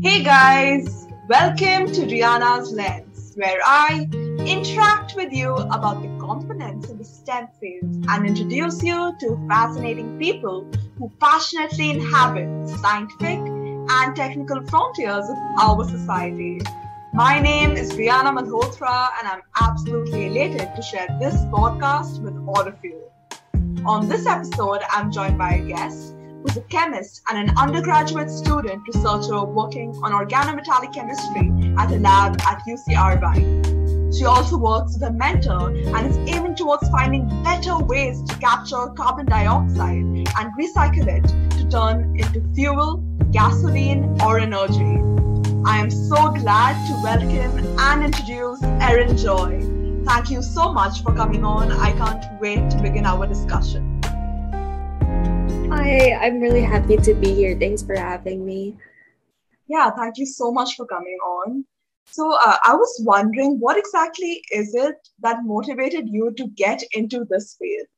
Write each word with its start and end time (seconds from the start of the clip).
Hey 0.00 0.24
guys, 0.24 1.06
welcome 1.28 1.86
to 1.92 2.06
Rihanna's 2.06 2.72
Lens, 2.72 3.34
where 3.34 3.60
I 3.62 4.08
interact 4.38 5.14
with 5.14 5.34
you 5.34 5.54
about 5.54 6.00
the 6.00 6.08
components 6.18 6.88
of 6.88 6.96
the 6.96 7.04
STEM 7.04 7.48
fields 7.60 7.98
and 8.08 8.26
introduce 8.26 8.82
you 8.82 9.14
to 9.20 9.46
fascinating 9.50 10.18
people 10.18 10.66
who 10.98 11.12
passionately 11.20 11.90
inhabit 11.90 12.70
scientific 12.70 13.38
and 13.38 14.16
technical 14.16 14.66
frontiers 14.66 15.28
of 15.28 15.36
our 15.60 15.84
society. 15.84 16.62
My 17.12 17.38
name 17.38 17.72
is 17.72 17.92
Rihanna 17.92 18.34
Malhotra, 18.34 19.10
and 19.18 19.28
I'm 19.28 19.42
absolutely 19.60 20.28
elated 20.28 20.74
to 20.74 20.80
share 20.80 21.06
this 21.20 21.34
podcast 21.52 22.22
with 22.22 22.34
all 22.48 22.66
of 22.66 22.76
you. 22.82 22.98
On 23.84 24.08
this 24.08 24.24
episode, 24.24 24.80
I'm 24.88 25.12
joined 25.12 25.36
by 25.36 25.56
a 25.56 25.68
guest 25.68 26.14
who's 26.42 26.56
a 26.56 26.62
chemist 26.62 27.22
and 27.30 27.48
an 27.48 27.56
undergraduate 27.56 28.30
student 28.30 28.82
researcher 28.86 29.44
working 29.44 29.90
on 30.02 30.12
organometallic 30.12 30.92
chemistry 30.92 31.50
at 31.78 31.90
a 31.92 31.98
lab 31.98 32.40
at 32.42 32.60
UC 32.68 32.96
Irvine. 32.98 34.12
She 34.12 34.26
also 34.26 34.58
works 34.58 34.94
with 34.94 35.04
a 35.04 35.12
mentor 35.12 35.70
and 35.70 36.06
is 36.06 36.16
aiming 36.34 36.56
towards 36.56 36.88
finding 36.90 37.26
better 37.42 37.78
ways 37.78 38.22
to 38.24 38.36
capture 38.36 38.88
carbon 38.88 39.26
dioxide 39.26 40.04
and 40.04 40.52
recycle 40.58 41.06
it 41.08 41.26
to 41.56 41.68
turn 41.70 42.14
into 42.18 42.42
fuel, 42.54 42.98
gasoline, 43.30 44.20
or 44.22 44.38
energy. 44.38 45.00
I 45.64 45.78
am 45.78 45.90
so 45.90 46.30
glad 46.30 46.74
to 46.88 47.02
welcome 47.02 47.78
and 47.78 48.04
introduce 48.04 48.62
Erin 48.62 49.16
Joy. 49.16 49.60
Thank 50.04 50.30
you 50.30 50.42
so 50.42 50.72
much 50.72 51.02
for 51.02 51.14
coming 51.14 51.44
on. 51.44 51.72
I 51.72 51.92
can't 51.92 52.24
wait 52.40 52.68
to 52.70 52.82
begin 52.82 53.06
our 53.06 53.26
discussion. 53.26 53.91
Hi, 55.82 56.12
I'm 56.12 56.38
really 56.38 56.62
happy 56.62 56.96
to 56.96 57.12
be 57.12 57.34
here. 57.34 57.58
Thanks 57.58 57.82
for 57.82 57.96
having 57.96 58.46
me. 58.46 58.76
Yeah, 59.66 59.90
thank 59.90 60.16
you 60.16 60.26
so 60.26 60.52
much 60.52 60.76
for 60.76 60.86
coming 60.86 61.18
on. 61.26 61.64
So, 62.06 62.34
uh, 62.34 62.58
I 62.64 62.76
was 62.76 63.02
wondering 63.04 63.58
what 63.58 63.76
exactly 63.76 64.44
is 64.52 64.76
it 64.76 64.94
that 65.22 65.38
motivated 65.42 66.08
you 66.08 66.30
to 66.36 66.46
get 66.46 66.84
into 66.92 67.26
this 67.28 67.56
field? 67.58 67.88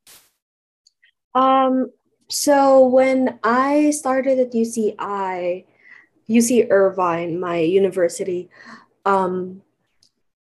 Um, 1.35 1.91
so 2.31 2.87
when 2.87 3.39
I 3.45 3.91
started 3.91 4.39
at 4.39 4.53
UCI, 4.53 5.67
UC 6.27 6.71
Irvine, 6.71 7.39
my 7.39 7.59
university, 7.59 8.48
um, 9.05 9.61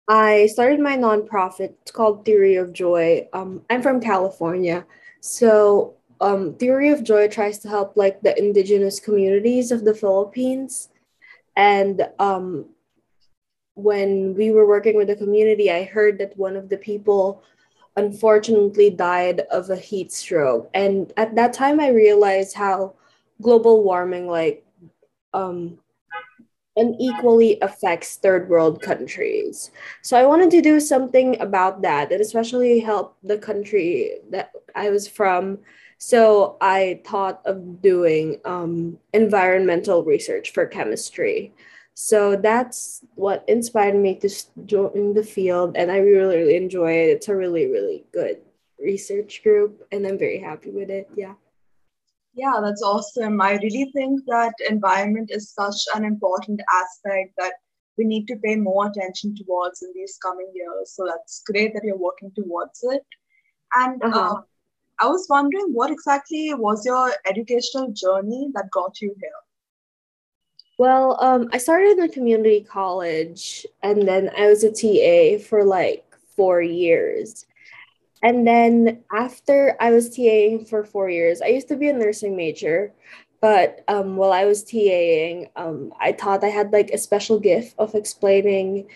I 0.07 0.47
started 0.47 0.79
my 0.79 0.97
nonprofit. 0.97 1.75
It's 1.83 1.91
called 1.91 2.25
Theory 2.25 2.55
of 2.55 2.73
Joy. 2.73 3.27
Um, 3.33 3.61
I'm 3.69 3.83
from 3.83 4.01
California, 4.01 4.87
so 5.21 5.98
um, 6.21 6.53
Theory 6.55 6.89
of 6.89 7.03
Joy 7.03 7.27
tries 7.27 7.59
to 7.59 7.69
help 7.69 7.95
like 7.95 8.21
the 8.21 8.37
indigenous 8.37 8.99
communities 8.99 9.71
of 9.71 9.85
the 9.85 9.93
Philippines. 9.93 10.89
And 11.55 12.07
um, 12.19 12.65
when 13.75 14.35
we 14.35 14.51
were 14.51 14.67
working 14.67 14.95
with 14.95 15.07
the 15.07 15.15
community, 15.15 15.71
I 15.71 15.83
heard 15.83 16.17
that 16.19 16.37
one 16.37 16.55
of 16.55 16.69
the 16.69 16.77
people 16.77 17.43
unfortunately 17.95 18.89
died 18.89 19.41
of 19.51 19.69
a 19.69 19.75
heat 19.75 20.11
stroke. 20.11 20.69
And 20.73 21.11
at 21.17 21.35
that 21.35 21.53
time, 21.53 21.79
I 21.79 21.89
realized 21.89 22.55
how 22.55 22.93
global 23.41 23.83
warming 23.83 24.27
like 24.27 24.65
um, 25.33 25.79
unequally 26.75 27.59
affects 27.61 28.15
third 28.15 28.49
world 28.49 28.81
countries. 28.81 29.71
So 30.01 30.17
I 30.17 30.25
wanted 30.25 30.51
to 30.51 30.61
do 30.61 30.79
something 30.79 31.39
about 31.41 31.81
that 31.81 32.11
and 32.11 32.21
especially 32.21 32.79
help 32.79 33.17
the 33.23 33.37
country 33.37 34.19
that 34.29 34.51
I 34.75 34.89
was 34.89 35.07
from 35.07 35.59
so 35.99 36.55
I 36.61 37.01
thought 37.05 37.41
of 37.45 37.81
doing 37.81 38.39
um, 38.45 38.97
environmental 39.13 40.03
research 40.03 40.51
for 40.51 40.65
chemistry. 40.65 41.53
So 41.93 42.37
that's 42.37 43.03
what 43.15 43.43
inspired 43.49 43.95
me 43.95 44.15
to 44.19 44.29
join 44.65 45.13
the 45.13 45.23
field, 45.23 45.75
and 45.75 45.91
I 45.91 45.97
really, 45.97 46.37
really 46.37 46.55
enjoy 46.55 46.93
it. 46.93 47.09
It's 47.09 47.27
a 47.27 47.35
really, 47.35 47.67
really 47.67 48.05
good 48.13 48.39
research 48.79 49.43
group, 49.43 49.85
and 49.91 50.07
I'm 50.07 50.17
very 50.17 50.39
happy 50.39 50.71
with 50.71 50.89
it. 50.89 51.09
Yeah. 51.15 51.33
Yeah, 52.33 52.61
that's 52.63 52.81
awesome. 52.81 53.41
I 53.41 53.55
really 53.55 53.91
think 53.93 54.21
that 54.27 54.53
environment 54.69 55.29
is 55.33 55.51
such 55.51 55.81
an 55.95 56.05
important 56.05 56.61
aspect 56.73 57.33
that 57.37 57.53
we 57.97 58.05
need 58.05 58.27
to 58.27 58.37
pay 58.37 58.55
more 58.55 58.87
attention 58.87 59.35
towards 59.35 59.81
in 59.81 59.91
these 59.93 60.17
coming 60.23 60.49
years. 60.55 60.93
So 60.95 61.05
that's 61.05 61.43
great 61.45 61.73
that 61.73 61.83
you're 61.83 61.97
working 61.97 62.31
towards 62.33 62.79
it. 62.83 63.03
And 63.75 64.01
uh-huh. 64.01 64.35
uh, 64.35 64.41
I 65.01 65.07
was 65.07 65.27
wondering 65.29 65.71
what 65.71 65.91
exactly 65.91 66.53
was 66.53 66.85
your 66.85 67.11
educational 67.25 67.91
journey 67.91 68.49
that 68.53 68.69
got 68.71 68.99
you 69.01 69.15
here? 69.19 69.31
Well, 70.77 71.17
um, 71.21 71.49
I 71.51 71.57
started 71.57 71.97
in 71.97 72.03
a 72.03 72.09
community 72.09 72.61
college 72.61 73.65
and 73.83 74.07
then 74.07 74.29
I 74.37 74.47
was 74.47 74.63
a 74.63 74.71
TA 74.71 75.43
for 75.43 75.63
like 75.63 76.05
four 76.35 76.61
years. 76.61 77.45
And 78.23 78.45
then 78.47 79.03
after 79.13 79.75
I 79.79 79.91
was 79.91 80.09
TAing 80.09 80.67
for 80.67 80.83
four 80.83 81.09
years, 81.09 81.41
I 81.41 81.47
used 81.47 81.69
to 81.69 81.77
be 81.77 81.89
a 81.89 81.93
nursing 81.93 82.35
major. 82.35 82.93
But 83.41 83.83
um, 83.87 84.17
while 84.17 84.33
I 84.33 84.45
was 84.45 84.65
TAing, 84.65 85.49
um, 85.55 85.93
I 85.99 86.11
thought 86.11 86.43
I 86.43 86.49
had 86.49 86.73
like 86.73 86.89
a 86.91 86.97
special 86.97 87.39
gift 87.39 87.75
of 87.77 87.95
explaining 87.95 88.87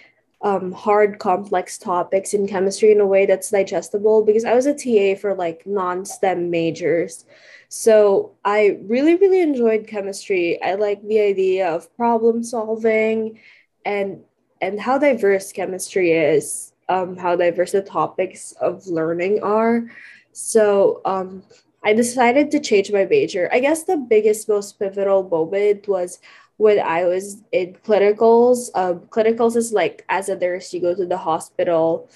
um, 0.43 0.73
hard, 0.73 1.19
complex 1.19 1.77
topics 1.77 2.33
in 2.33 2.47
chemistry 2.47 2.91
in 2.91 2.99
a 2.99 3.05
way 3.05 3.25
that's 3.25 3.49
digestible 3.49 4.23
because 4.23 4.43
I 4.43 4.53
was 4.53 4.65
a 4.65 4.73
TA 4.73 5.19
for 5.19 5.33
like 5.33 5.65
non 5.65 6.05
STEM 6.05 6.51
majors. 6.51 7.25
So 7.69 8.33
I 8.43 8.77
really, 8.83 9.15
really 9.15 9.41
enjoyed 9.41 9.87
chemistry. 9.87 10.61
I 10.61 10.75
like 10.75 11.01
the 11.01 11.21
idea 11.21 11.69
of 11.69 11.95
problem 11.95 12.43
solving 12.43 13.39
and 13.85 14.21
and 14.61 14.79
how 14.79 14.97
diverse 14.97 15.51
chemistry 15.51 16.11
is, 16.11 16.73
um, 16.89 17.17
how 17.17 17.35
diverse 17.35 17.71
the 17.71 17.81
topics 17.81 18.51
of 18.61 18.85
learning 18.87 19.41
are. 19.43 19.89
So 20.33 21.01
um, 21.05 21.43
I 21.83 21.93
decided 21.93 22.51
to 22.51 22.59
change 22.59 22.91
my 22.91 23.05
major. 23.05 23.49
I 23.51 23.59
guess 23.59 23.83
the 23.83 23.97
biggest, 23.97 24.47
most 24.47 24.79
pivotal 24.79 25.27
moment 25.27 25.87
was 25.87 26.19
when 26.57 26.79
I 26.79 27.05
was 27.05 27.41
in 27.51 27.75
clinicals. 27.85 28.69
Um, 28.75 29.01
clinicals 29.09 29.55
is 29.55 29.73
like 29.73 30.05
as 30.09 30.29
a 30.29 30.37
nurse, 30.37 30.73
you 30.73 30.81
go 30.81 30.95
to 30.95 31.05
the 31.05 31.17
hospital 31.17 32.09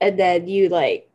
and 0.00 0.18
then 0.18 0.48
you 0.48 0.68
like 0.68 1.08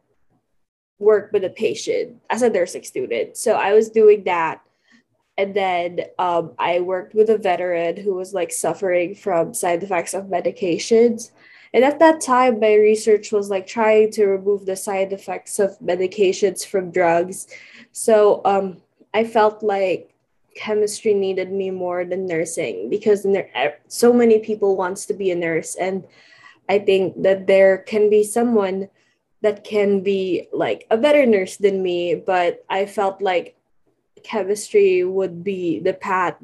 work 1.00 1.32
with 1.32 1.44
a 1.44 1.50
patient 1.50 2.22
as 2.30 2.42
a 2.42 2.50
nursing 2.50 2.84
student. 2.84 3.38
So 3.38 3.54
I 3.54 3.74
was 3.74 3.90
doing 3.90 4.24
that. 4.24 4.62
And 5.38 5.54
then 5.54 6.02
um, 6.18 6.54
I 6.58 6.80
worked 6.80 7.14
with 7.14 7.30
a 7.30 7.38
veteran 7.38 7.98
who 7.98 8.16
was 8.16 8.34
like 8.34 8.52
suffering 8.52 9.14
from 9.14 9.54
side 9.54 9.84
effects 9.84 10.16
of 10.16 10.26
medications. 10.26 11.30
And 11.74 11.84
at 11.84 12.00
that 12.00 12.22
time, 12.22 12.60
my 12.60 12.74
research 12.74 13.32
was 13.32 13.50
like 13.50 13.68
trying 13.68 14.10
to 14.12 14.26
remove 14.26 14.66
the 14.66 14.76
side 14.76 15.14
effects 15.14 15.60
of 15.60 15.78
medications 15.80 16.66
from 16.66 16.90
drugs. 16.90 17.48
So 17.92 18.42
um, 18.46 18.78
I 19.14 19.26
felt 19.26 19.62
like 19.62 20.17
chemistry 20.58 21.14
needed 21.14 21.52
me 21.52 21.70
more 21.70 22.04
than 22.04 22.26
nursing 22.26 22.90
because 22.90 23.26
so 23.88 24.12
many 24.12 24.40
people 24.40 24.76
wants 24.76 25.06
to 25.06 25.14
be 25.14 25.32
a 25.32 25.36
nurse. 25.36 25.76
And 25.76 26.04
i 26.70 26.80
think 26.80 27.22
that 27.24 27.48
there 27.48 27.78
can 27.78 28.10
be 28.10 28.24
someone 28.24 28.90
that 29.42 29.64
can 29.64 30.02
be 30.02 30.48
like 30.52 30.86
a 30.92 30.98
better 30.98 31.26
nurse 31.26 31.58
than 31.58 31.82
me 31.82 32.16
but 32.16 32.66
i 32.70 32.86
felt 32.86 33.22
like 33.22 33.56
chemistry 34.24 35.04
would 35.04 35.44
be 35.44 35.80
the 35.80 35.94
path 35.94 36.36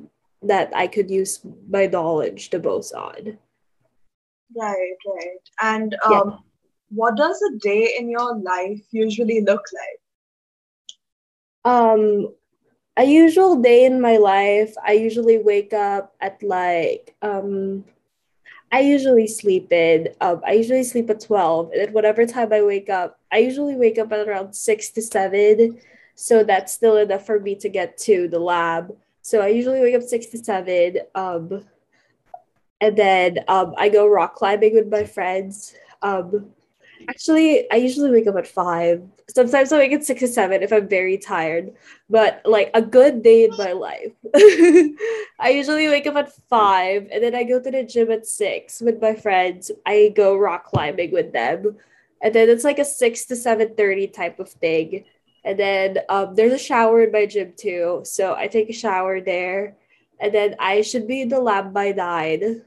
that 0.41 0.71
i 0.75 0.87
could 0.87 1.09
use 1.09 1.39
my 1.69 1.85
knowledge 1.85 2.49
to 2.49 2.59
most 2.59 2.93
on. 2.93 3.37
Right 4.55 4.97
right. 5.07 5.49
And 5.61 5.95
um, 6.05 6.11
yeah. 6.11 6.37
what 6.89 7.15
does 7.15 7.41
a 7.41 7.57
day 7.57 7.95
in 7.97 8.09
your 8.09 8.37
life 8.37 8.81
usually 8.91 9.41
look 9.41 9.63
like? 9.73 11.73
Um 11.73 12.33
a 12.95 13.03
usual 13.03 13.55
day 13.61 13.85
in 13.85 14.01
my 14.01 14.17
life, 14.17 14.73
I 14.85 14.93
usually 14.93 15.39
wake 15.39 15.73
up 15.73 16.15
at 16.21 16.41
like 16.43 17.15
um 17.21 17.85
I 18.73 18.79
usually 18.79 19.27
sleep 19.27 19.71
in. 19.71 20.09
Um, 20.19 20.41
I 20.43 20.53
usually 20.53 20.83
sleep 20.83 21.07
at 21.11 21.19
12. 21.19 21.73
And 21.73 21.81
at 21.81 21.93
whatever 21.93 22.25
time 22.25 22.51
I 22.51 22.63
wake 22.63 22.89
up, 22.89 23.19
I 23.31 23.37
usually 23.37 23.75
wake 23.75 23.99
up 23.99 24.11
at 24.11 24.27
around 24.27 24.55
six 24.55 24.89
to 24.91 25.01
seven. 25.03 25.79
So 26.15 26.43
that's 26.43 26.73
still 26.73 26.97
enough 26.97 27.23
for 27.23 27.39
me 27.39 27.53
to 27.57 27.69
get 27.69 27.99
to 27.99 28.27
the 28.27 28.39
lab. 28.39 28.95
So 29.21 29.41
I 29.41 29.49
usually 29.49 29.79
wake 29.79 29.93
up 29.93 30.01
six 30.01 30.25
to 30.27 30.39
seven. 30.39 30.97
Um, 31.13 31.65
and 32.81 32.97
then 32.97 33.39
um, 33.47 33.75
I 33.77 33.89
go 33.89 34.07
rock 34.07 34.33
climbing 34.33 34.73
with 34.73 34.87
my 34.87 35.03
friends. 35.03 35.75
Um, 36.01 36.47
Actually, 37.07 37.69
I 37.71 37.75
usually 37.75 38.09
wake 38.09 38.27
up 38.27 38.37
at 38.37 38.47
five. 38.47 39.03
Sometimes 39.29 39.71
I 39.71 39.77
wake 39.77 39.93
at 39.93 40.03
six 40.03 40.21
or 40.23 40.27
seven 40.27 40.63
if 40.63 40.71
I'm 40.73 40.87
very 40.87 41.17
tired. 41.17 41.73
But 42.09 42.41
like 42.45 42.71
a 42.73 42.81
good 42.81 43.23
day 43.23 43.45
in 43.45 43.51
my 43.57 43.71
life. 43.71 44.13
I 45.39 45.49
usually 45.49 45.87
wake 45.87 46.07
up 46.07 46.15
at 46.15 46.33
five 46.49 47.07
and 47.11 47.23
then 47.23 47.35
I 47.35 47.43
go 47.43 47.59
to 47.61 47.71
the 47.71 47.83
gym 47.83 48.11
at 48.11 48.25
six 48.25 48.81
with 48.81 49.01
my 49.01 49.15
friends. 49.15 49.71
I 49.85 50.13
go 50.15 50.37
rock 50.37 50.65
climbing 50.65 51.11
with 51.11 51.33
them. 51.33 51.77
And 52.21 52.33
then 52.33 52.49
it's 52.49 52.63
like 52.63 52.79
a 52.79 52.85
six 52.85 53.25
to 53.25 53.35
seven 53.35 53.75
thirty 53.75 54.07
type 54.07 54.39
of 54.39 54.49
thing. 54.49 55.05
And 55.43 55.59
then 55.59 55.99
um, 56.09 56.35
there's 56.35 56.53
a 56.53 56.57
shower 56.57 57.03
in 57.03 57.11
my 57.11 57.25
gym 57.25 57.53
too. 57.57 58.01
So 58.05 58.35
I 58.35 58.47
take 58.47 58.69
a 58.69 58.73
shower 58.73 59.19
there. 59.21 59.75
and 60.19 60.33
then 60.33 60.55
I 60.59 60.81
should 60.81 61.07
be 61.07 61.21
in 61.21 61.29
the 61.29 61.39
lab 61.39 61.73
by 61.73 61.91
nine. 61.91 62.63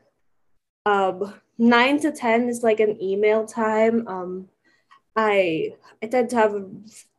Um, 0.84 1.34
nine 1.58 2.00
to 2.00 2.12
ten 2.12 2.48
is 2.48 2.62
like 2.62 2.80
an 2.80 3.00
email 3.02 3.46
time. 3.46 4.06
Um, 4.08 4.48
I 5.16 5.72
I 6.02 6.06
tend 6.06 6.30
to 6.30 6.36
have 6.36 6.54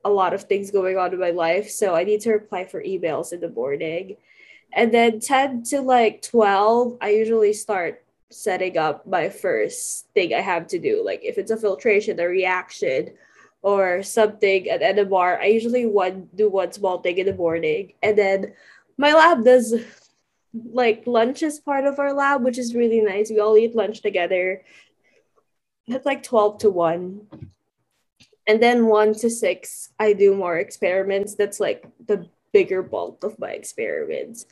a 0.05 0.09
lot 0.09 0.33
of 0.33 0.44
things 0.44 0.71
going 0.71 0.97
on 0.97 1.13
in 1.13 1.19
my 1.19 1.31
life, 1.31 1.69
so 1.69 1.95
I 1.95 2.03
need 2.03 2.21
to 2.21 2.31
reply 2.31 2.65
for 2.65 2.81
emails 2.83 3.33
in 3.33 3.41
the 3.41 3.49
morning. 3.49 4.17
And 4.73 4.94
then 4.94 5.19
10 5.19 5.63
to 5.63 5.81
like 5.81 6.21
12, 6.21 6.97
I 7.01 7.09
usually 7.09 7.53
start 7.53 8.03
setting 8.29 8.77
up 8.77 9.07
my 9.07 9.29
first 9.29 10.07
thing 10.13 10.33
I 10.33 10.41
have 10.41 10.67
to 10.67 10.79
do. 10.79 11.03
Like 11.03 11.21
if 11.23 11.38
it's 11.38 11.51
a 11.51 11.57
filtration, 11.57 12.19
a 12.19 12.27
reaction, 12.27 13.11
or 13.61 14.03
something 14.03 14.69
at 14.69 14.81
NMR, 14.81 15.39
I 15.39 15.47
usually 15.47 15.85
one 15.85 16.29
do 16.35 16.49
one 16.49 16.71
small 16.71 16.99
thing 16.99 17.17
in 17.17 17.25
the 17.25 17.33
morning. 17.33 17.94
And 18.03 18.17
then 18.17 18.53
my 18.97 19.13
lab 19.13 19.44
does 19.44 19.73
like 20.71 21.03
lunch 21.05 21.44
is 21.44 21.59
part 21.59 21.85
of 21.85 21.99
our 21.99 22.13
lab, 22.13 22.44
which 22.44 22.57
is 22.57 22.75
really 22.75 23.01
nice. 23.01 23.29
We 23.29 23.39
all 23.39 23.57
eat 23.57 23.75
lunch 23.75 24.01
together. 24.01 24.63
That's 25.88 26.05
like 26.05 26.23
12 26.23 26.59
to 26.59 26.69
1. 26.69 27.27
And 28.47 28.63
then 28.63 28.88
1 28.88 29.13
to 29.15 29.29
6, 29.29 29.89
I 29.99 30.13
do 30.13 30.33
more 30.33 30.57
experiments. 30.57 31.35
That's 31.35 31.59
like 31.59 31.85
the 32.07 32.29
bigger 32.53 32.81
bulk 32.81 33.23
of 33.23 33.38
my 33.38 33.51
experiments. 33.51 34.45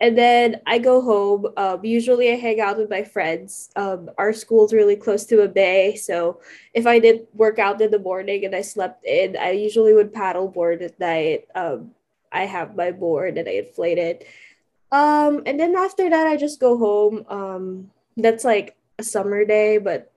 And 0.00 0.18
then 0.18 0.60
I 0.66 0.78
go 0.78 1.00
home. 1.00 1.46
Um, 1.56 1.84
usually 1.84 2.32
I 2.32 2.36
hang 2.36 2.60
out 2.60 2.78
with 2.78 2.90
my 2.90 3.04
friends. 3.04 3.70
Um, 3.76 4.10
our 4.18 4.32
school's 4.32 4.72
really 4.72 4.96
close 4.96 5.26
to 5.26 5.42
a 5.42 5.48
bay. 5.48 5.96
So 5.96 6.40
if 6.74 6.86
I 6.86 6.98
did 6.98 7.26
work 7.34 7.58
out 7.58 7.80
in 7.80 7.90
the 7.90 7.98
morning 7.98 8.44
and 8.44 8.54
I 8.54 8.62
slept 8.62 9.04
in, 9.04 9.36
I 9.36 9.50
usually 9.52 9.94
would 9.94 10.12
paddle 10.12 10.48
board 10.48 10.82
at 10.82 10.98
night. 10.98 11.46
Um, 11.54 11.92
I 12.32 12.46
have 12.46 12.76
my 12.76 12.90
board 12.90 13.38
and 13.38 13.48
I 13.48 13.52
inflate 13.52 13.98
it. 13.98 14.26
Um, 14.90 15.42
and 15.46 15.58
then 15.58 15.74
after 15.76 16.08
that, 16.10 16.26
I 16.26 16.36
just 16.36 16.60
go 16.60 16.78
home. 16.78 17.24
Um, 17.28 17.90
that's 18.16 18.44
like 18.44 18.76
a 18.98 19.02
summer 19.02 19.44
day, 19.44 19.78
but 19.78 20.11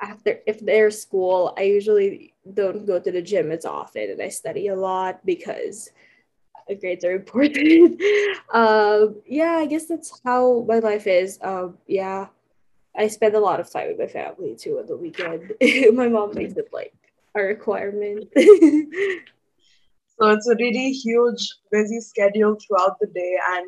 after 0.00 0.40
if 0.46 0.60
there's 0.60 1.00
school, 1.00 1.54
I 1.56 1.62
usually 1.62 2.34
don't 2.54 2.86
go 2.86 2.98
to 2.98 3.12
the 3.12 3.22
gym 3.22 3.52
as 3.52 3.64
often 3.64 4.10
and 4.10 4.22
I 4.22 4.28
study 4.28 4.68
a 4.68 4.76
lot 4.76 5.24
because 5.24 5.90
grades 6.80 7.04
are 7.04 7.12
important. 7.22 8.00
um, 8.52 9.20
yeah, 9.26 9.52
I 9.52 9.66
guess 9.66 9.86
that's 9.86 10.20
how 10.24 10.64
my 10.68 10.78
life 10.78 11.06
is. 11.06 11.38
Um, 11.42 11.78
yeah, 11.86 12.28
I 12.96 13.08
spend 13.08 13.34
a 13.34 13.40
lot 13.40 13.60
of 13.60 13.70
time 13.70 13.88
with 13.88 13.98
my 13.98 14.06
family 14.06 14.54
too 14.56 14.78
on 14.78 14.86
the 14.86 14.96
weekend. 14.96 15.52
my 15.94 16.08
mom 16.08 16.34
makes 16.34 16.54
it 16.54 16.68
like 16.72 16.94
a 17.34 17.42
requirement. 17.42 18.28
so 18.36 18.44
it's 20.28 20.48
a 20.48 20.56
really 20.56 20.92
huge, 20.92 21.48
busy 21.70 22.00
schedule 22.00 22.56
throughout 22.56 22.98
the 23.00 23.06
day, 23.08 23.38
and 23.52 23.66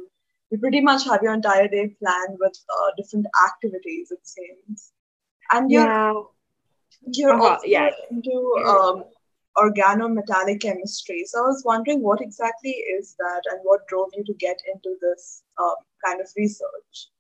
you 0.51 0.59
pretty 0.59 0.81
much 0.81 1.05
have 1.05 1.23
your 1.23 1.33
entire 1.33 1.69
day 1.69 1.89
planned 1.99 2.37
with 2.39 2.57
uh, 2.69 2.91
different 2.99 3.27
activities. 3.49 4.11
It 4.11 4.27
seems, 4.27 4.93
and 5.53 5.71
you're 5.71 5.85
yeah. 5.85 6.13
you're 7.07 7.35
uh-huh, 7.35 7.43
also 7.43 7.67
yeah. 7.67 7.91
into 8.11 8.55
um, 8.67 9.05
organometallic 9.57 10.61
chemistry. 10.61 11.25
So 11.27 11.39
I 11.39 11.47
was 11.47 11.63
wondering 11.65 12.03
what 12.03 12.21
exactly 12.21 12.71
is 12.71 13.15
that 13.19 13.43
and 13.51 13.61
what 13.63 13.87
drove 13.87 14.11
you 14.17 14.25
to 14.25 14.35
get 14.35 14.59
into 14.73 14.97
this 15.01 15.43
um, 15.61 15.75
kind 16.05 16.21
of 16.21 16.29
research? 16.37 17.11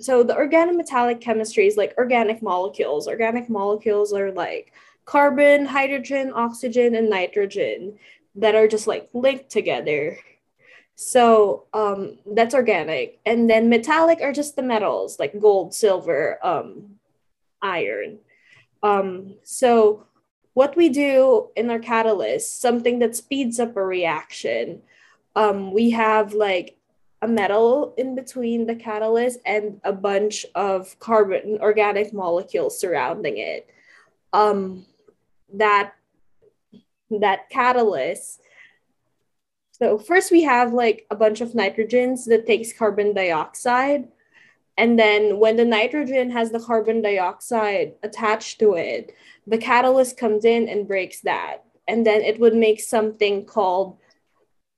So 0.00 0.22
the 0.22 0.34
organometallic 0.34 1.20
chemistry 1.20 1.66
is 1.66 1.76
like 1.76 1.94
organic 1.98 2.42
molecules. 2.42 3.08
Organic 3.08 3.48
molecules 3.48 4.12
are 4.12 4.30
like 4.30 4.72
carbon, 5.04 5.64
hydrogen, 5.64 6.32
oxygen, 6.34 6.94
and 6.94 7.08
nitrogen 7.08 7.98
that 8.34 8.54
are 8.54 8.68
just 8.68 8.86
like 8.86 9.08
linked 9.12 9.50
together. 9.50 10.18
So 10.96 11.64
um, 11.74 12.18
that's 12.26 12.54
organic. 12.54 13.20
And 13.26 13.48
then 13.48 13.68
metallic 13.68 14.20
are 14.22 14.32
just 14.32 14.56
the 14.56 14.62
metals 14.62 15.18
like 15.18 15.38
gold, 15.38 15.74
silver, 15.74 16.38
um, 16.42 16.96
iron. 17.62 18.18
Um, 18.82 19.34
so 19.42 20.06
what 20.54 20.74
we 20.74 20.88
do 20.88 21.50
in 21.54 21.70
our 21.70 21.78
catalyst, 21.78 22.62
something 22.62 22.98
that 23.00 23.14
speeds 23.14 23.60
up 23.60 23.76
a 23.76 23.84
reaction, 23.84 24.80
um, 25.34 25.72
we 25.72 25.90
have 25.90 26.32
like 26.32 26.78
a 27.20 27.28
metal 27.28 27.94
in 27.98 28.14
between 28.14 28.66
the 28.66 28.74
catalyst 28.74 29.38
and 29.44 29.80
a 29.84 29.92
bunch 29.92 30.46
of 30.54 30.98
carbon 30.98 31.58
organic 31.60 32.14
molecules 32.14 32.80
surrounding 32.80 33.36
it. 33.36 33.68
Um, 34.32 34.86
that 35.52 35.92
that 37.10 37.50
catalyst. 37.50 38.40
So 39.78 39.98
first 39.98 40.32
we 40.32 40.42
have 40.44 40.72
like 40.72 41.06
a 41.10 41.16
bunch 41.16 41.42
of 41.42 41.52
nitrogens 41.52 42.24
that 42.26 42.46
takes 42.46 42.72
carbon 42.72 43.12
dioxide. 43.12 44.08
And 44.78 44.98
then 44.98 45.38
when 45.38 45.56
the 45.56 45.64
nitrogen 45.64 46.30
has 46.30 46.50
the 46.50 46.60
carbon 46.60 47.02
dioxide 47.02 47.94
attached 48.02 48.58
to 48.60 48.74
it, 48.74 49.12
the 49.46 49.58
catalyst 49.58 50.16
comes 50.16 50.44
in 50.44 50.68
and 50.68 50.88
breaks 50.88 51.20
that 51.22 51.66
and 51.88 52.06
then 52.06 52.22
it 52.22 52.40
would 52.40 52.54
make 52.54 52.80
something 52.80 53.44
called 53.44 53.98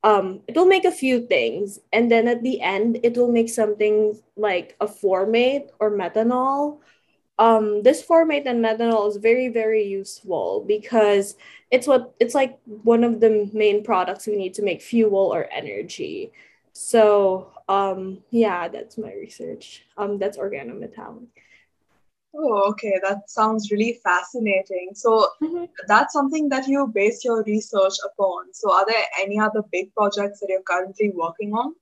um 0.05 0.41
it 0.47 0.55
will 0.55 0.67
make 0.67 0.85
a 0.85 0.93
few 0.93 1.27
things 1.27 1.79
and 1.93 2.11
then 2.11 2.29
at 2.29 2.43
the 2.43 2.61
end 2.61 2.99
it 3.03 3.17
will 3.17 3.33
make 3.33 3.49
something 3.49 4.19
like 4.37 4.77
a 4.81 4.87
formate 4.87 5.69
or 5.81 5.91
methanol 5.91 6.79
um 7.39 7.83
this 7.83 8.03
formate 8.03 8.47
and 8.47 8.65
methanol 8.65 9.09
is 9.09 9.17
very 9.17 9.49
very 9.49 9.85
useful 9.85 10.65
because 10.67 11.37
it's 11.71 11.87
what 11.87 12.15
it's 12.21 12.35
like 12.35 12.59
one 12.65 13.05
of 13.05 13.21
the 13.21 13.51
main 13.53 13.85
products 13.85 14.27
we 14.27 14.37
need 14.37 14.55
to 14.55 14.63
make 14.63 14.83
fuel 14.83 15.33
or 15.35 15.49
energy 15.53 16.33
so 16.73 17.53
um 17.69 18.19
yeah 18.31 18.69
that's 18.69 18.99
my 18.99 19.13
research 19.13 19.85
um 19.97 20.19
that's 20.19 20.39
organometallic 20.39 21.29
Oh, 22.35 22.69
okay. 22.71 23.01
That 23.03 23.29
sounds 23.31 23.71
really 23.71 23.99
fascinating. 24.05 24.91
So 24.95 25.29
mm-hmm. 25.43 25.65
that's 25.87 26.13
something 26.13 26.49
that 26.51 26.69
you 26.69 26.87
base 26.87 27.25
your 27.25 27.43
research 27.45 27.95
upon. 28.05 28.53
So 28.53 28.71
are 28.71 28.85
there 28.87 29.05
any 29.19 29.41
other 29.41 29.63
big 29.73 29.93
projects 29.95 30.41
that 30.41 30.49
you're 30.49 30.63
currently 30.63 31.11
working 31.15 31.53
on? 31.53 31.75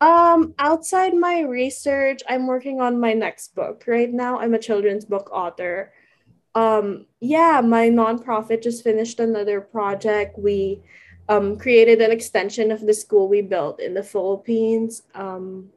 Um, 0.00 0.54
outside 0.58 1.14
my 1.14 1.40
research, 1.40 2.22
I'm 2.28 2.46
working 2.46 2.80
on 2.80 3.00
my 3.00 3.12
next 3.12 3.54
book. 3.54 3.84
Right 3.86 4.12
now, 4.12 4.38
I'm 4.38 4.54
a 4.54 4.58
children's 4.58 5.04
book 5.04 5.30
author. 5.32 5.92
Um, 6.54 7.06
yeah, 7.20 7.60
my 7.64 7.88
nonprofit 7.88 8.62
just 8.62 8.84
finished 8.84 9.18
another 9.20 9.60
project. 9.60 10.38
We 10.38 10.82
um, 11.28 11.56
created 11.56 12.00
an 12.00 12.12
extension 12.12 12.70
of 12.70 12.80
the 12.80 12.94
school 12.94 13.28
we 13.28 13.40
built 13.40 13.80
in 13.80 13.94
the 13.94 14.02
Philippines. 14.02 15.02
Um, 15.14 15.70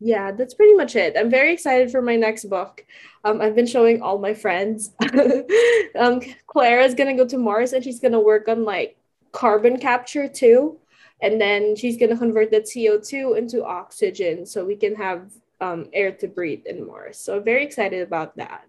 yeah, 0.00 0.30
that's 0.30 0.54
pretty 0.54 0.74
much 0.74 0.94
it. 0.94 1.16
I'm 1.18 1.30
very 1.30 1.52
excited 1.52 1.90
for 1.90 2.00
my 2.00 2.14
next 2.16 2.44
book. 2.44 2.84
Um, 3.24 3.40
I've 3.40 3.56
been 3.56 3.66
showing 3.66 4.00
all 4.00 4.18
my 4.18 4.32
friends. 4.34 4.92
um, 5.98 6.20
Clara 6.46 6.84
is 6.84 6.94
gonna 6.94 7.16
go 7.16 7.26
to 7.26 7.38
Mars 7.38 7.72
and 7.72 7.82
she's 7.82 7.98
gonna 7.98 8.20
work 8.20 8.46
on 8.48 8.64
like 8.64 8.96
carbon 9.32 9.78
capture 9.78 10.28
too, 10.28 10.78
and 11.20 11.40
then 11.40 11.76
she's 11.76 11.96
gonna 11.96 12.16
convert 12.16 12.50
the 12.50 12.60
CO2 12.60 13.36
into 13.36 13.64
oxygen 13.64 14.46
so 14.46 14.64
we 14.64 14.76
can 14.76 14.94
have 14.94 15.30
um, 15.60 15.88
air 15.92 16.12
to 16.12 16.28
breathe 16.28 16.66
in 16.66 16.86
Mars. 16.86 17.18
So 17.18 17.40
very 17.40 17.64
excited 17.64 18.02
about 18.02 18.36
that. 18.36 18.64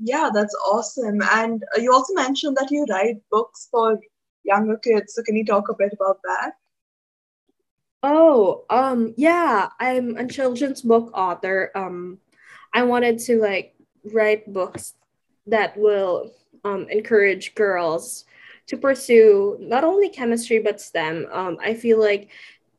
Yeah, 0.00 0.30
that's 0.32 0.54
awesome. 0.66 1.20
And 1.22 1.64
uh, 1.76 1.80
you 1.80 1.92
also 1.92 2.14
mentioned 2.14 2.56
that 2.56 2.70
you 2.70 2.86
write 2.88 3.16
books 3.30 3.68
for 3.70 3.98
younger 4.44 4.76
kids. 4.76 5.14
So 5.14 5.22
can 5.22 5.36
you 5.36 5.44
talk 5.44 5.68
a 5.68 5.74
bit 5.74 5.92
about 5.92 6.18
that? 6.24 6.52
Oh, 8.02 8.64
um, 8.70 9.14
yeah, 9.16 9.68
I'm 9.80 10.16
a 10.16 10.26
children's 10.26 10.82
book 10.82 11.10
author. 11.14 11.72
Um, 11.74 12.18
I 12.72 12.84
wanted 12.84 13.18
to 13.20 13.40
like 13.40 13.74
write 14.04 14.52
books 14.52 14.94
that 15.46 15.76
will 15.76 16.30
um, 16.64 16.86
encourage 16.90 17.54
girls 17.56 18.24
to 18.68 18.76
pursue 18.76 19.56
not 19.60 19.84
only 19.84 20.08
chemistry 20.08 20.58
but 20.60 20.80
STEM. 20.80 21.26
Um, 21.32 21.58
I 21.60 21.74
feel 21.74 21.98
like 21.98 22.30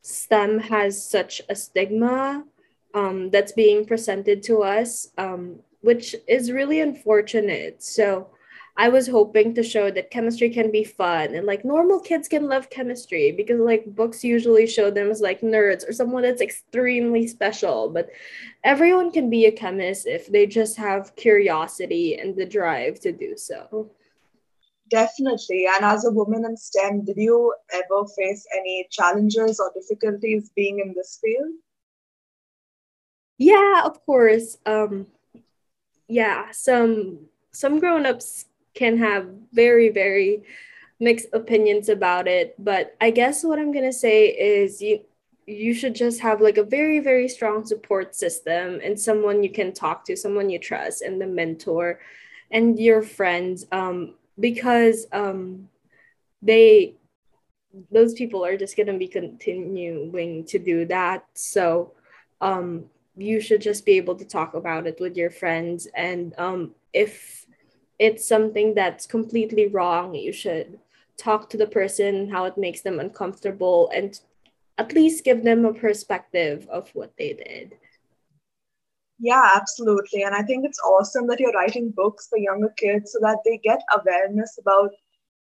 STEM 0.02 0.60
has 0.60 1.04
such 1.04 1.42
a 1.50 1.56
stigma 1.56 2.46
um, 2.94 3.30
that's 3.30 3.52
being 3.52 3.86
presented 3.86 4.42
to 4.44 4.64
us, 4.64 5.10
um, 5.18 5.60
which 5.82 6.16
is 6.28 6.52
really 6.52 6.80
unfortunate. 6.80 7.84
So 7.84 8.30
I 8.78 8.88
was 8.88 9.08
hoping 9.08 9.54
to 9.56 9.64
show 9.64 9.92
that 9.92 10.10
chemistry 10.10 10.50
can 10.50 10.72
be 10.72 10.86
fun 10.86 11.36
and 11.36 11.46
like 11.46 11.66
normal 11.66 12.00
kids 12.00 12.30
can 12.30 12.48
love 12.48 12.70
chemistry 12.70 13.34
because 13.34 13.60
like 13.60 13.84
books 13.94 14.24
usually 14.24 14.68
show 14.68 14.90
them 14.90 15.12
as 15.12 15.20
like 15.20 15.42
nerds 15.42 15.88
or 15.88 15.92
someone 15.92 16.24
that's 16.24 16.42
extremely 16.42 17.28
special. 17.28 17.90
But 17.90 18.10
everyone 18.64 19.12
can 19.12 19.30
be 19.30 19.48
a 19.48 19.52
chemist 19.52 20.08
if 20.08 20.28
they 20.28 20.46
just 20.46 20.78
have 20.78 21.16
curiosity 21.18 22.18
and 22.18 22.36
the 22.38 22.46
drive 22.46 23.00
to 23.02 23.12
do 23.12 23.36
so. 23.36 23.92
Definitely. 24.90 25.68
And 25.68 25.86
as 25.86 26.06
a 26.06 26.12
woman 26.12 26.46
in 26.46 26.58
STEM, 26.58 27.06
did 27.06 27.18
you 27.18 27.54
ever 27.72 28.06
face 28.18 28.46
any 28.58 28.88
challenges 28.90 29.60
or 29.60 29.72
difficulties 29.74 30.52
being 30.56 30.80
in 30.80 30.94
this 30.96 31.20
field? 31.22 31.54
Yeah, 33.38 33.84
of 33.86 34.04
course. 34.06 34.58
Um, 34.66 35.08
yeah, 36.08 36.52
some 36.52 37.28
some 37.52 37.80
grown-ups 37.80 38.46
can 38.74 38.98
have 38.98 39.28
very 39.54 39.90
very 39.90 40.44
mixed 41.00 41.28
opinions 41.34 41.90
about 41.90 42.28
it. 42.28 42.56
But 42.58 42.96
I 43.00 43.12
guess 43.12 43.44
what 43.44 43.60
I'm 43.60 43.72
gonna 43.72 43.94
say 43.94 44.28
is 44.28 44.82
you 44.82 45.02
you 45.46 45.74
should 45.74 45.96
just 45.96 46.20
have 46.22 46.42
like 46.42 46.58
a 46.58 46.64
very 46.64 47.00
very 47.00 47.28
strong 47.28 47.66
support 47.66 48.16
system 48.16 48.80
and 48.84 49.00
someone 49.00 49.44
you 49.44 49.52
can 49.52 49.74
talk 49.74 50.06
to 50.06 50.16
someone 50.16 50.50
you 50.50 50.60
trust 50.60 51.02
and 51.02 51.20
the 51.20 51.26
mentor 51.26 52.00
and 52.52 52.80
your 52.80 53.02
friends 53.02 53.66
um 53.72 54.14
because 54.40 55.08
um 55.12 55.70
they 56.42 56.96
those 57.92 58.14
people 58.14 58.44
are 58.44 58.58
just 58.58 58.76
to 58.88 58.98
be 58.98 59.08
continuing 59.08 60.44
to 60.46 60.58
do 60.58 60.86
that. 60.86 61.26
So 61.34 61.94
um 62.42 62.86
you 63.16 63.42
should 63.42 63.62
just 63.62 63.86
be 63.86 63.98
able 63.98 64.16
to 64.16 64.26
talk 64.26 64.54
about 64.54 64.88
it 64.88 64.98
with 65.00 65.18
your 65.18 65.30
friends. 65.30 65.88
And 65.94 66.34
um 66.38 66.76
if 66.94 67.46
it's 68.00 68.26
something 68.28 68.74
that's 68.74 69.06
completely 69.06 69.68
wrong 69.68 70.16
you 70.16 70.32
should 70.32 70.80
talk 71.18 71.50
to 71.50 71.58
the 71.58 71.68
person 71.68 72.30
how 72.30 72.46
it 72.46 72.58
makes 72.58 72.82
them 72.82 73.00
uncomfortable 73.00 73.92
and 73.94 74.22
at 74.78 74.94
least 74.94 75.26
give 75.26 75.44
them 75.44 75.66
a 75.66 75.74
perspective 75.74 76.66
of 76.70 76.90
what 76.96 77.12
they 77.18 77.34
did 77.34 77.76
yeah, 79.20 79.50
absolutely. 79.54 80.24
And 80.24 80.34
I 80.34 80.42
think 80.42 80.66
it's 80.66 80.80
awesome 80.80 81.28
that 81.28 81.40
you're 81.40 81.54
writing 81.54 81.92
books 81.96 82.28
for 82.28 82.38
younger 82.38 82.70
kids 82.78 83.12
so 83.12 83.20
that 83.22 83.40
they 83.46 83.58
get 83.58 83.82
awareness 83.94 84.58
about 84.60 84.92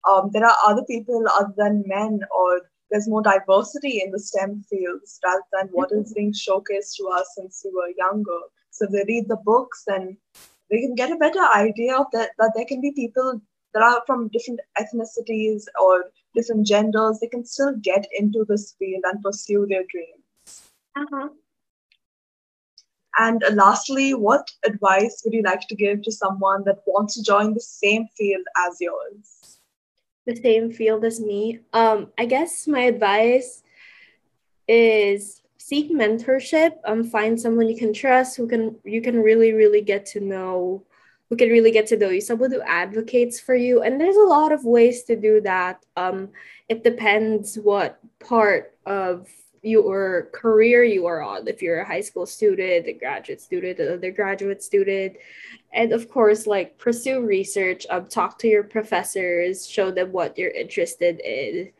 um, 0.10 0.30
there 0.32 0.46
are 0.46 0.56
other 0.66 0.84
people 0.84 1.26
other 1.34 1.54
than 1.58 1.84
men 1.86 2.20
or 2.36 2.62
there's 2.90 3.08
more 3.08 3.22
diversity 3.22 4.02
in 4.04 4.12
the 4.12 4.20
STEM 4.20 4.64
fields 4.70 5.20
rather 5.24 5.44
than 5.52 5.68
what 5.72 5.92
is 5.92 6.14
being 6.14 6.32
showcased 6.32 6.96
to 6.98 7.08
us 7.08 7.28
since 7.36 7.62
we 7.66 7.72
were 7.72 7.92
younger. 7.98 8.40
So 8.72 8.86
they 8.86 9.04
read 9.08 9.28
the 9.28 9.38
books, 9.38 9.84
and 9.88 10.16
they 10.70 10.82
can 10.82 10.96
get 10.96 11.12
a 11.12 11.18
better 11.18 11.44
idea 11.56 11.98
of 11.98 12.06
that, 12.14 12.32
that 12.38 12.54
there 12.56 12.66
can 12.66 12.80
be 12.80 12.92
people 12.92 13.42
that 13.74 13.84
are 13.84 14.04
from 14.06 14.30
different 14.30 14.62
ethnicities 14.80 15.64
or 15.82 16.06
different 16.36 16.66
genders. 16.66 17.20
They 17.20 17.28
can 17.28 17.44
still 17.44 17.76
get 17.82 18.08
into 18.18 18.46
this 18.48 18.76
field 18.80 19.04
and 19.06 19.22
pursue 19.22 19.66
their 19.68 19.84
dreams. 19.90 20.64
Uh-huh. 20.96 21.30
And 23.18 23.44
lastly, 23.54 24.14
what 24.14 24.48
advice 24.66 25.22
would 25.24 25.34
you 25.34 25.42
like 25.42 25.68
to 25.68 25.76
give 25.76 26.04
to 26.04 26.12
someone 26.12 26.64
that 26.66 26.84
wants 26.86 27.16
to 27.16 27.24
join 27.24 27.54
the 27.54 27.60
same 27.60 28.08
field 28.16 28.46
as 28.68 28.78
yours? 28.80 29.60
The 30.26 30.36
same 30.36 30.72
field 30.72 31.04
as 31.04 31.20
me. 31.20 31.62
Um, 31.74 32.12
I 32.18 32.26
guess 32.26 32.68
my 32.68 32.82
advice 32.82 33.64
is 34.68 35.42
seek 35.58 35.92
mentorship. 35.92 36.74
Um, 36.86 37.04
find 37.04 37.40
someone 37.40 37.70
you 37.70 37.78
can 37.78 37.94
trust 37.94 38.38
who 38.38 38.48
can 38.48 38.76
you 38.84 39.02
can 39.02 39.22
really 39.22 39.54
really 39.54 39.82
get 39.82 40.06
to 40.08 40.20
know, 40.20 40.84
who 41.30 41.38
can 41.38 41.50
really 41.50 41.72
get 41.72 41.88
to 41.88 41.98
know 41.98 42.10
you. 42.10 42.22
Someone 42.22 42.52
who 42.52 42.62
advocates 42.62 43.40
for 43.40 43.56
you. 43.56 43.82
And 43.82 44.00
there's 44.00 44.18
a 44.18 44.30
lot 44.38 44.52
of 44.52 44.64
ways 44.64 45.04
to 45.04 45.16
do 45.16 45.42
that. 45.42 45.84
Um, 45.96 46.30
it 46.70 46.84
depends 46.84 47.56
what 47.56 48.00
part 48.20 48.78
of 48.86 49.28
your 49.68 50.30
career 50.34 50.84
you 50.84 51.06
are 51.06 51.22
on. 51.22 51.48
If 51.48 51.62
you're 51.62 51.82
a 51.82 51.88
high 51.88 52.02
school 52.02 52.26
student 52.26 52.88
a 52.88 52.94
graduate 52.94 53.42
student 53.42 53.80
an 53.80 53.94
undergraduate 53.94 54.64
student. 54.64 55.18
And 55.74 55.92
of 55.92 56.10
course 56.10 56.48
like 56.48 56.78
pursue 56.78 57.22
research 57.22 57.86
um, 57.90 58.08
talk 58.08 58.40
to 58.40 58.48
your 58.48 58.64
professors 58.64 59.68
show 59.68 59.92
them 59.92 60.12
what 60.12 60.38
you're 60.38 60.52
interested 60.52 61.20
in. 61.20 61.72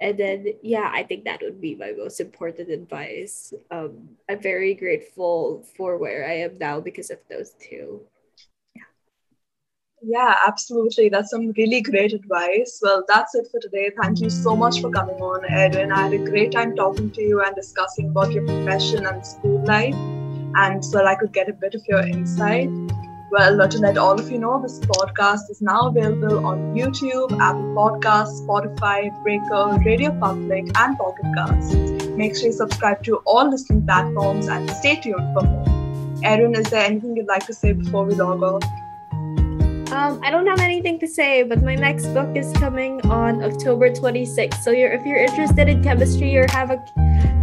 And 0.00 0.18
then 0.18 0.46
yeah 0.62 0.90
i 0.92 1.02
think 1.02 1.24
that 1.24 1.40
would 1.42 1.60
be 1.60 1.74
my 1.74 1.92
most 1.96 2.20
important 2.20 2.70
advice. 2.70 3.52
Um, 3.70 4.10
i'm 4.28 4.40
very 4.40 4.74
grateful 4.74 5.66
for 5.76 5.98
where 5.98 6.28
i 6.28 6.34
am 6.46 6.58
now 6.58 6.80
because 6.80 7.10
of 7.10 7.18
those 7.28 7.50
two 7.60 8.02
yeah, 10.02 10.34
absolutely. 10.46 11.08
That's 11.08 11.30
some 11.30 11.52
really 11.56 11.80
great 11.80 12.12
advice. 12.12 12.80
Well, 12.82 13.04
that's 13.06 13.34
it 13.34 13.48
for 13.50 13.60
today. 13.60 13.90
Thank 14.00 14.20
you 14.20 14.30
so 14.30 14.56
much 14.56 14.80
for 14.80 14.90
coming 14.90 15.16
on, 15.16 15.44
Erin. 15.44 15.92
I 15.92 16.02
had 16.02 16.12
a 16.12 16.18
great 16.18 16.52
time 16.52 16.74
talking 16.74 17.10
to 17.10 17.22
you 17.22 17.42
and 17.42 17.54
discussing 17.54 18.10
about 18.10 18.32
your 18.32 18.46
profession 18.46 19.06
and 19.06 19.24
school 19.24 19.64
life, 19.64 19.94
and 20.54 20.84
so 20.84 21.04
I 21.04 21.14
could 21.16 21.32
get 21.32 21.48
a 21.48 21.52
bit 21.52 21.74
of 21.74 21.82
your 21.86 22.00
insight. 22.00 22.70
Well, 23.30 23.68
to 23.68 23.78
let 23.78 23.96
all 23.96 24.18
of 24.18 24.28
you 24.28 24.38
know, 24.38 24.60
this 24.60 24.80
podcast 24.80 25.50
is 25.50 25.62
now 25.62 25.86
available 25.86 26.44
on 26.44 26.74
YouTube, 26.74 27.30
Apple 27.38 27.74
Podcasts, 27.76 28.44
Spotify, 28.44 29.22
Breaker, 29.22 29.78
Radio 29.84 30.18
Public, 30.18 30.64
and 30.76 30.98
Pocket 30.98 31.26
Casts. 31.36 32.06
Make 32.08 32.34
sure 32.34 32.46
you 32.46 32.52
subscribe 32.52 33.04
to 33.04 33.18
all 33.18 33.48
listening 33.48 33.86
platforms 33.86 34.48
and 34.48 34.68
stay 34.70 34.96
tuned 35.00 35.32
for 35.32 35.42
more. 35.42 36.20
Erin, 36.24 36.56
is 36.56 36.68
there 36.70 36.84
anything 36.84 37.16
you'd 37.16 37.28
like 37.28 37.46
to 37.46 37.54
say 37.54 37.72
before 37.72 38.04
we 38.04 38.14
log 38.14 38.42
off? 38.42 38.64
Um, 39.92 40.20
I 40.22 40.30
don't 40.30 40.46
have 40.46 40.60
anything 40.60 41.00
to 41.00 41.08
say, 41.08 41.42
but 41.42 41.62
my 41.62 41.74
next 41.74 42.06
book 42.14 42.36
is 42.36 42.52
coming 42.52 43.00
on 43.10 43.42
October 43.42 43.90
26th. 43.90 44.62
So 44.62 44.70
you're, 44.70 44.92
if 44.92 45.04
you're 45.04 45.18
interested 45.18 45.68
in 45.68 45.82
chemistry 45.82 46.36
or 46.36 46.46
have 46.50 46.70
a 46.70 46.78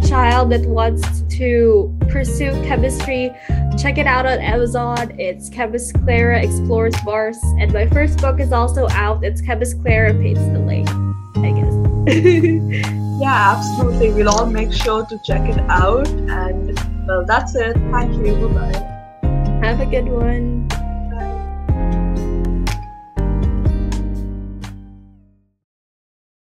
child 0.08 0.50
that 0.52 0.62
wants 0.62 1.20
to 1.36 1.94
pursue 2.08 2.52
chemistry, 2.64 3.30
check 3.78 3.98
it 3.98 4.06
out 4.06 4.24
on 4.24 4.38
Amazon. 4.38 5.14
It's 5.20 5.50
Chemist 5.50 5.92
Clara 6.04 6.42
Explores 6.42 6.94
Mars. 7.04 7.36
And 7.58 7.70
my 7.74 7.86
first 7.86 8.18
book 8.18 8.40
is 8.40 8.50
also 8.50 8.88
out. 8.92 9.22
It's 9.22 9.42
Chemist 9.42 9.82
Clara 9.82 10.14
Paints 10.14 10.40
the 10.40 10.58
Lake, 10.58 10.88
I 11.36 11.52
guess. 11.52 11.74
yeah, 13.20 13.56
absolutely. 13.56 14.14
We'll 14.14 14.30
all 14.30 14.46
make 14.46 14.72
sure 14.72 15.04
to 15.04 15.18
check 15.22 15.46
it 15.46 15.58
out. 15.68 16.08
And 16.08 16.78
well, 17.06 17.26
that's 17.26 17.54
it. 17.54 17.74
Thank 17.92 18.26
you. 18.26 18.48
Bye 18.48 18.72
bye. 18.72 19.60
Have 19.62 19.80
a 19.80 19.86
good 19.86 20.08
one. 20.08 20.67